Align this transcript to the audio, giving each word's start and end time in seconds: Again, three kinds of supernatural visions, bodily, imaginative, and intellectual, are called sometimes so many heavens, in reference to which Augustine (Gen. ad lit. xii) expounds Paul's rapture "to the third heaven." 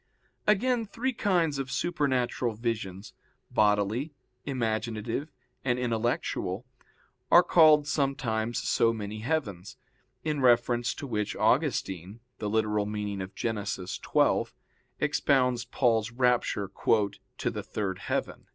Again, 0.47 0.87
three 0.87 1.13
kinds 1.13 1.59
of 1.59 1.69
supernatural 1.71 2.55
visions, 2.55 3.13
bodily, 3.51 4.15
imaginative, 4.45 5.31
and 5.63 5.77
intellectual, 5.77 6.65
are 7.29 7.43
called 7.43 7.85
sometimes 7.87 8.57
so 8.67 8.93
many 8.93 9.19
heavens, 9.19 9.77
in 10.23 10.41
reference 10.41 10.95
to 10.95 11.05
which 11.05 11.35
Augustine 11.35 12.19
(Gen. 12.35 12.55
ad 12.55 12.65
lit. 12.65 13.35
xii) 13.37 14.43
expounds 14.99 15.65
Paul's 15.65 16.09
rapture 16.11 16.71
"to 17.37 17.51
the 17.51 17.61
third 17.61 17.99
heaven." 17.99 18.47